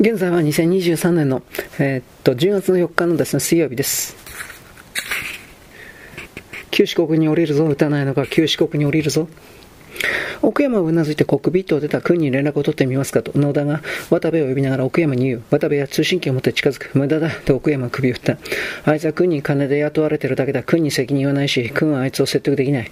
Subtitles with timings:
[0.00, 1.42] 現在は2023年の、
[1.78, 4.16] えー、っと10月の4日のですね水曜日です。
[6.72, 9.28] 九四国に降りるぞ、打たないのか、九四国に降りるぞ。
[10.42, 15.42] 奥山をうなずいてコックピットを出た君に連絡を取ってみますかと、野田が渡部を呼びながら奥山に言う。
[15.50, 16.90] 渡部は通信機を持って近づく。
[16.94, 17.30] 無駄だ。
[17.30, 18.38] と奥山は首を振った。
[18.84, 20.62] あいつは君に金で雇われてるだけだ。
[20.62, 22.90] 君に責任はないし、君はあいつを説得できない。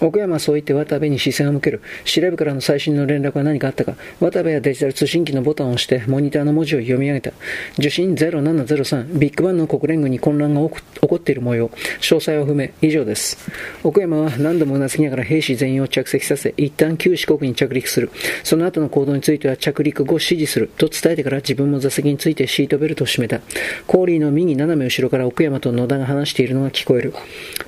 [0.00, 1.82] 奥山はそう言って渡部に視線を向ける。
[2.04, 3.96] 司令部からの最新の連絡は何かあったか。
[4.20, 7.32] 渡部はデジタル通信機のボタンを押して、モニターの文字を読み上げた。
[7.78, 11.68] 受信0703、ビッグバンの国連軍に混乱が起こっている模様。
[12.00, 12.68] 詳細は不明。
[12.80, 13.38] 以上です。
[13.82, 18.10] 奥山は何度もうなずきながら兵士全員を着席させ、一旦旧四国に着陸する。
[18.42, 20.70] その後の行動については着陸後指示する。
[20.76, 23.40] と伝えてから自分も座席についてシートベルトを締めた。
[23.86, 27.12] コーリーの右斜め後ろから奥山と野田が話しているのが聞こえる。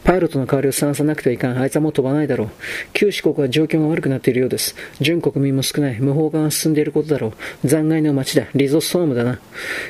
[0.05, 1.59] パイロットの代わりを探さなくてはいかん。
[1.59, 2.51] あいつはもう飛ばないだろう。
[2.93, 4.75] 旧四国は状況が悪くなっているようです。
[5.01, 6.01] 準国民も少ない。
[6.01, 7.29] 無法化が進んでいることだろ
[7.65, 7.69] う。
[7.69, 8.47] 残骸の街だ。
[8.55, 9.41] リゾストームだな。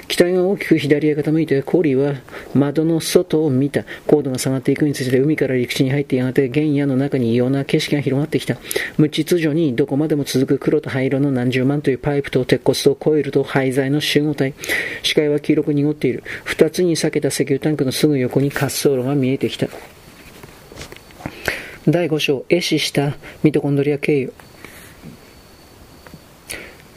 [0.08, 2.14] 機体が大きく左へ傾いて、コーリーは
[2.54, 3.84] 窓の外を見た。
[4.06, 8.56] 高度が下がっていくにつれて海から陸地に入ってやがて原野の中に異様な景色が広がってきた。
[9.02, 14.54] 無秩序にどこまでも続く黒と灰色の何十万というパイプと鉄骨とコイルと廃材の集合体。
[15.02, 16.22] 視界は黄色く濁っている。
[16.44, 19.66] 二つに裂けた石油タンクのすぐ横に滑走路が見えてきた。
[21.88, 24.32] 第5章、壊死したミトコンドリア経由。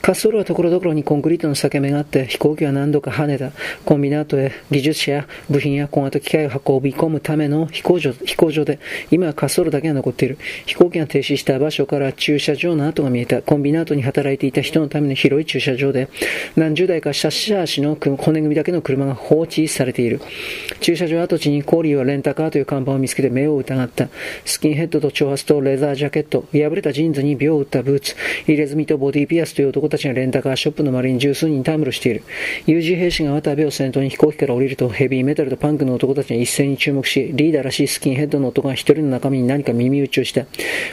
[0.06, 3.52] 滑走路はところどころにコンクリートの裂け目があって飛行機は何度か跳ねた。
[3.86, 8.78] コンビナートへ技術者や部品や小型機械を運び込むための飛行場飛行場で
[9.10, 10.38] 今は滑走路だけが残っている。
[10.68, 13.42] 飛行機が停止した場所から駐車場の跡が見えた。
[13.42, 16.08] コンビナートに働いていた人のための広い駐車場で
[16.56, 20.22] 何十台かシャッシャーシの骨組みだけの車が放置されている。
[20.82, 24.10] 駐車場跡地にコーリーはレンタカーという看板を見つけて目を疑った。
[24.46, 28.16] スキンヘッドと長髪とレザージャケット破れたジーンズに鋲を打ったブーツ。
[28.46, 32.24] 入れ墨とボディピアスという男たちがレンタカーショップの周りに十数人たむろしている。
[32.66, 40.46] 有事兵士が渡部を先頭に飛行機から降りると、ヘビーメタルとパンクの男たちが一斉に注目し、リーダーらしいスキンヘッドの男が一人の仲間に何か耳打ちをした。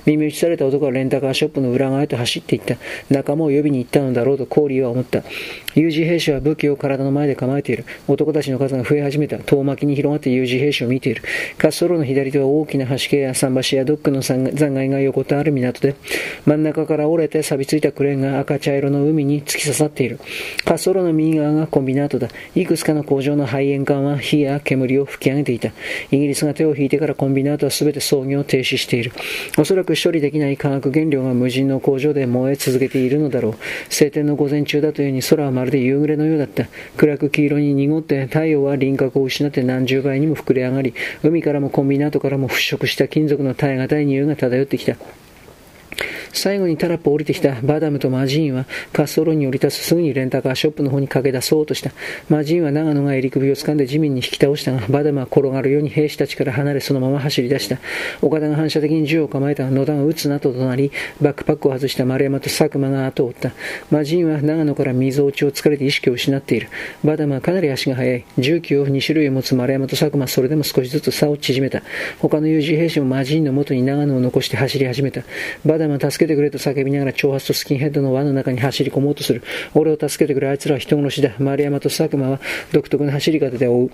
[0.07, 2.77] 耳打ちされた男はレンタカーショップの裏側へと走っていった。
[3.11, 5.25] 仲間を呼びに行ったのだろうとコーリーは思った。
[5.75, 7.85] 有事兵士は武器を体の前で構えている。
[8.07, 9.39] 男たちの数が増え始めた。
[9.39, 11.23] 遠巻きに広がって有事兵士を見ている。
[11.59, 15.97] 滑走路の左手は大きな橋系や桟橋やドックの残骸が横たわる港で、
[16.47, 20.21] 真ん中から折れて錆びついたクレーンが赤茶色のの海に突き刺さっている。
[20.65, 22.29] 滑走路の右側がコンビナートだ。
[22.55, 25.73] いくつかの工場の排煙管は火や煙を吹き上げていた。
[26.11, 29.13] イギリスが手を引いてからコンビナートは全て操業を停止している。
[29.59, 33.55] おそらく処理できない化学原料が無人の工場で燃え続けているのだろう。
[33.89, 36.67] 晴天の午前中だというに空はまるで夕暮れのようだった。
[36.97, 44.97] 暗く黄色に濁って太陽は輪郭を失って何十倍にも膨れ上がり、海からもコンビナートからも腐食した金属の耐え難い匂いが漂ってきた。
[46.33, 51.93] 最後にタラップを降りてきたバダムとマジーンは滑走路に降り立つすぐにレンタカーショップの方に駆け出そうとした。
[52.29, 57.79] マジーンは長野が襟首を掴んで地面に引き倒したが、バダムは転がるように兵士たちから離れそのまま走り出した。
[58.21, 60.91] 岡田が反射的に銃を構えたが野田が撃つなととなり、
[61.21, 63.53] バックパックを外した丸山と佐久間が後を追った。
[63.91, 66.69] マジーンは長野から溝落ちを疲れて意識を失っている。
[67.05, 68.25] バダムはかなり足が速い。
[68.39, 71.83] 銃器を2種類を持つ丸山と佐久間それでも少しずつ差を縮めた。
[72.19, 75.23] 他の有事兵士もマジーンの元に長野を残して走り始めた。
[75.65, 79.43] バダムは助けてくれと叫びながら挑発とスキンヘッドの輪の中に走り込もうとする。
[79.75, 81.33] 俺を助けてくれ、あいつらは人殺しだ。
[81.39, 82.41] 丸山と佐久間は
[82.73, 83.91] 独特な走り方で追う。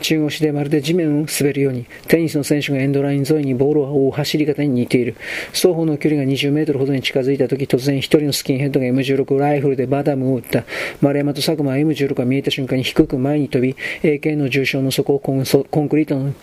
[0.00, 5.16] 中腰でまるで地面を滑るように、テニスの選手がエンドライン沿いにボールを追う走り方に似ている。
[5.52, 10.64] 双方の距離が20メートルほどに近づいた時、突然一人のスキンヘッドが M16 ライフルでバダムを撃った。
[11.00, 16.34] 丸山と佐久間は M16 が見えた瞬間に低く前に飛び、AK の重傷の底をコンクリートの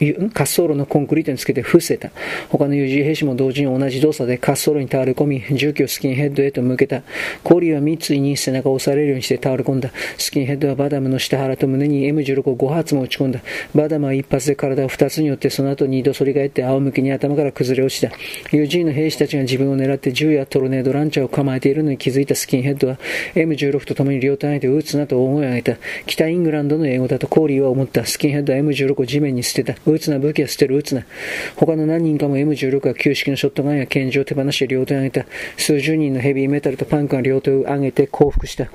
[0.00, 2.10] 滑走路のコンクリートにつけて伏せた。
[2.50, 7.02] 他の有事兵士も同時に同じ動作で滑走路に倒れ込み、重機をスキンヘッドへと向けた。
[7.42, 9.90] コーリーは三井に背中を押されるようにして倒れ込んだ。
[10.18, 13.40] スキンヘッドはバダムの下腹と胸に M16 を5発も撃ち込んだ。
[13.74, 18.12] バダムは一発で体を二つによってその後二度反り返って仰向けに頭から崩れ落ちた。
[18.56, 22.98] ユージーの兵士たちが自分を狙って銃やトルネードランチャーを構えているのに気づいたスキンヘッドは
[23.34, 25.76] M16 と共に両手を上げて撃つなと大声を上げた。
[26.06, 28.04] 北イングランドの英語だとコーリーは思った。
[28.06, 29.74] スキンヘッドは M16 を地面に捨てた。
[29.90, 31.04] 撃つな、武器は捨てる、撃つな。
[31.56, 35.26] 他の何人かも M16 は旧式のショットガンや拳銃を手放して両手を上げた。
[35.56, 38.68] 数十人のヘビーメタルとパンクが両手を上げて降伏した。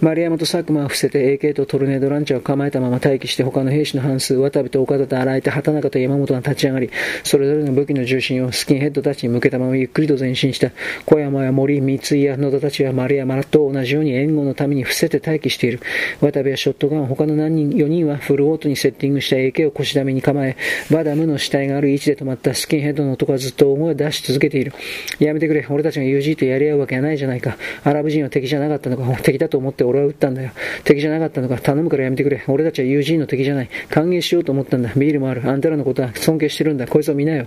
[0.00, 6.90] 丸山と佐久間は伏せて AK とトルネードランチャーを構えたまま待機して他の兵士の半数、渡部と岡田と荒井と畑中と山本が立ち上がり、
[7.22, 10.70] それぞれの武器の重心をスキンヘッドたちに向けたままゆっくりと前進した。
[11.06, 15.80] 小山や森、三井や野田たちは丸山と同じように援護のために伏せて待機している。
[16.20, 20.56] 渡部はショットガン、他の何人、4人はフルオートにセッティングした AK を腰だめに構え、
[20.90, 24.72] バダムの死体がある位置で止まったスキンヘッドの男はずっと大声を出し続けている。
[25.18, 25.66] やめてくれ。
[25.68, 27.56] 俺たちが UG とやり合うわけがないじゃないか。
[27.84, 29.04] アラブ人は敵じゃなかったのか。
[29.22, 30.50] 敵だと思って俺は撃ったんだよ。
[30.84, 31.58] 敵じゃなかったのか。
[31.58, 32.42] 頼むからやめてくれ。
[32.48, 33.68] 俺たちは UG の敵じゃない。
[33.88, 34.92] 歓迎しようと思ったんだ。
[34.96, 35.48] ビールもある。
[35.48, 36.86] あんたらのことは尊敬してるんだ。
[36.86, 37.46] こいつを見なよ。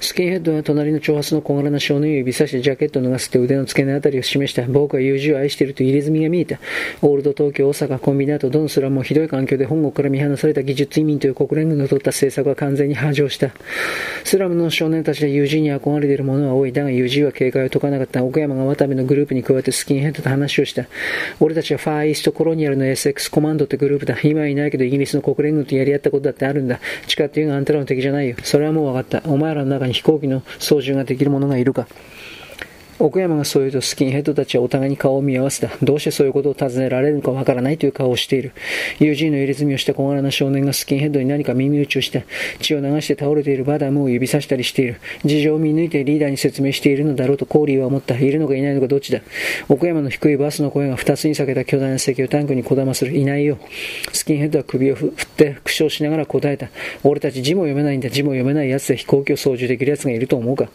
[0.00, 4.62] スキンヘッドは隣の長髪の小柄な少年を指さしてジャケットを脱がせて腕の付け根あたりを示した。
[4.62, 6.58] 僕は友人を愛していると入れ墨が見えた。
[7.02, 13.50] オールド東京、大阪、コンビナート、どのスラムもひどい環境で本国から見放された技術移民という国連軍の取った政策は完全に波状した。
[14.24, 16.72] スラムの少年たちで友人に憧れている者は多い。
[16.72, 18.24] だが友人は警戒を解かなかった。
[18.24, 20.86] 岡山が渡部のグループに加えてスキンヘッドと話をした。
[21.40, 24.16] 俺たちはファーイーストコロニアルの SX コマンドってグループだ。
[24.22, 26.78] 今はいないけどイギリスの国連軍とやり合ったことだってあるんだ。
[27.08, 28.36] 誓って言うがあんたらの敵じゃないよ。
[28.42, 29.28] それはもう分かった。
[29.28, 31.88] お前らの中に飛行機の操縦ができる者がいるか。
[33.00, 35.70] 奥山がそう言うとスキンヘッドたちはお互いに顔を見合わせた。
[35.82, 38.52] どうしてそういうことを尋ねられるのかわからないという顔をしている。
[38.98, 42.24] 友人の入れ墨をした小柄な少年がスキンヘッドに何か耳打ちをして、
[42.60, 45.00] 血を流して倒れているバダムを指さしたりしている。
[45.24, 48.18] 事情を見抜いてリーダーに説明しているのだろうとコーリーは思った。
[48.18, 49.20] いるのかいないのかどっちだ。
[49.68, 53.16] 奥山の低いバスの声が二つに裂けた巨大な石油タンクにこだまする。
[53.16, 53.58] いないよ。
[54.12, 56.68] スキンヘッドは首を振って苦笑しながら答えた。
[57.04, 58.10] 俺たち字も読めないんだ。
[58.10, 60.68] 字も読めない奴で飛行機を操縦できる奴がいると思うか。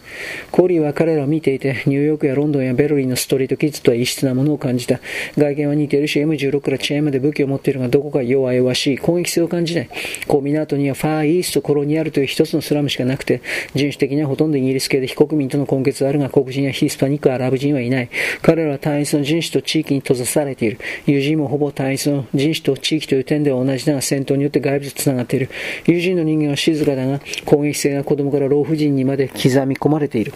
[0.50, 5.00] コーリーは彼らを見ていて、ニューヨークやロンドンやベルリーのストリートキッズとは異質なものを感じた。
[5.36, 8.98] 外見は似ているし、M16 からチェーンまで武器を持っているが、どこか弱々しい。
[8.98, 9.88] 攻撃性を感じない。
[10.26, 13.42] コミナートにはファーイーストコロニアルという一つのスラムしかなくて、
[13.74, 18.08] 人種的にはほとんどイギリス系で非国民との根結はあるが、黒人やヒスパニック、アラブ人はいない。
[18.42, 20.78] 彼らは単一の人種と地域に閉ざされている。
[21.06, 25.48] 友人もほぼ単一の人種と地域という点では同じだが、戦闘によって外部と繋がっている。
[25.86, 30.32] 友人の人間は静かだが、攻撃性が子供から老婦人にまで刻み込まれている。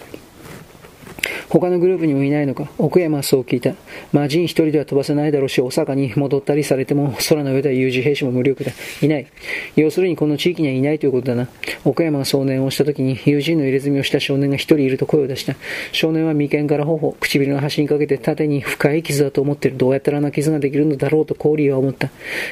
[1.49, 2.69] 他のグループにもいないのか？
[2.77, 3.73] 奥山はそう聞いた。
[4.13, 8.71] 魔人一人では飛ばせないだろうし、大阪に戻ったりされても、空の上では有事兵士も無力だ。
[9.01, 9.27] いない。
[9.75, 11.49] 要するにこの地域にはいないということだな。
[11.85, 15.55] 奥山が少年をした時に、友人の入れ墨をした少年が一人いると声を出した。
[15.91, 19.77] 少年は眉間から頬、唇の端にかけて縦に深い傷だと思っている。
[19.77, 22.09] どうやったらあんな傷ができるのだろうとコーリーは思った。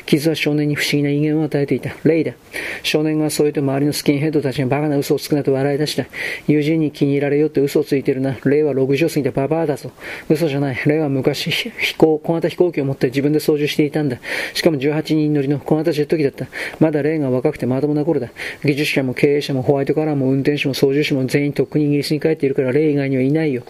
[0.08, 1.96] 傷は少年に不思議な威厳を与えていた。
[2.04, 2.34] レイだ。
[2.82, 6.06] 少年がそう言うと周りのスキンヘッドたちがバカな嘘をつくなと笑い出した。
[6.48, 8.38] 友人に気に入られようって嘘をついてるな。
[8.46, 9.92] レイは60過ぎたババアだぞ。
[10.30, 10.82] 嘘じゃない。
[10.86, 14.20] レイは昔、飛行、小型飛行機を持って自分で操縦していたんだ。
[14.54, 16.48] しかも18人乗りの小型ジェット機だった。
[16.80, 18.30] まだレイが若くてまともな頃だ。
[18.64, 23.64] 技術者も経営者もホワイトカラーも運転手も操縦士も全員とっくにイギリスに帰っているからレイ以外にはいないよ。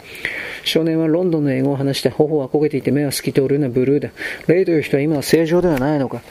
[0.64, 4.10] 少年はロンドンの英語を話して頬は焦げていて目は透き通るようなブルーだ。
[4.48, 6.22] レイという人は今は正常ではないのか。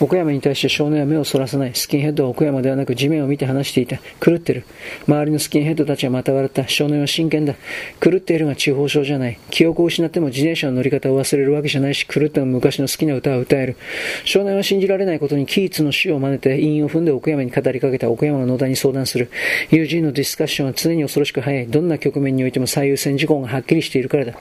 [0.00, 1.74] 奥山に対して少年は目をそらさない。
[1.74, 3.98] スキンヘッドは奥山ではなく地面を見て話していた。
[4.20, 4.64] 狂ってる。
[5.06, 6.66] 周りのスキンヘッドたちはまた笑った。
[6.66, 7.54] 少年は真剣だ。
[8.00, 9.38] 狂っているが地方症じゃない。
[9.50, 13.76] 記憶を失っても自転車の乗り方を忘れるわけじゃないし、狂っても昔の好きな歌を歌える。
[14.24, 19.30] 少年は信じられないことにキーツの死を真似て韻を踏んで奥山に語りかけた奥山が野田に相談する。
[19.70, 21.66] 友人のディスカッションは常に恐ろしく早い。
[21.66, 24.34] どんな局面においても最優先事項がはっきりしているからだ。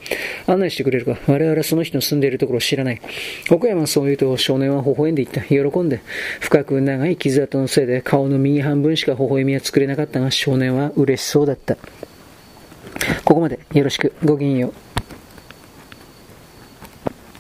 [0.48, 1.20] 案内してくれるか。
[1.28, 3.02] 我々はその人の住んでいるところを知らない。
[3.50, 5.42] 奥山はそう言うと少年は微笑んでいった。
[5.42, 6.02] 喜んで、
[6.40, 11.78] 深く長い傷跡のせいで顔の右半分しか微笑みは作れなかったが少年は嬉しそうだった。
[13.26, 14.14] ここまでよろしく。
[14.24, 14.93] ごきげんよう。